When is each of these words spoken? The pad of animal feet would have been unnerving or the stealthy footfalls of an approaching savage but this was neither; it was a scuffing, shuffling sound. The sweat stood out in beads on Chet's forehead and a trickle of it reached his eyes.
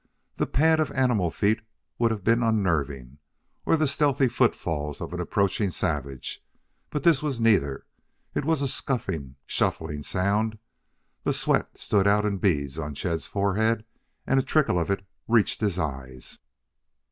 The 0.37 0.47
pad 0.47 0.79
of 0.79 0.89
animal 0.93 1.29
feet 1.29 1.61
would 1.99 2.09
have 2.09 2.23
been 2.23 2.41
unnerving 2.41 3.19
or 3.67 3.77
the 3.77 3.85
stealthy 3.85 4.29
footfalls 4.29 4.99
of 4.99 5.13
an 5.13 5.19
approaching 5.19 5.69
savage 5.69 6.43
but 6.89 7.03
this 7.03 7.21
was 7.21 7.39
neither; 7.39 7.85
it 8.33 8.43
was 8.43 8.63
a 8.63 8.67
scuffing, 8.67 9.35
shuffling 9.45 10.01
sound. 10.01 10.57
The 11.23 11.33
sweat 11.33 11.77
stood 11.77 12.07
out 12.07 12.25
in 12.25 12.39
beads 12.39 12.79
on 12.79 12.95
Chet's 12.95 13.27
forehead 13.27 13.85
and 14.25 14.39
a 14.39 14.43
trickle 14.43 14.79
of 14.79 14.89
it 14.89 15.05
reached 15.27 15.61
his 15.61 15.77
eyes. 15.77 16.39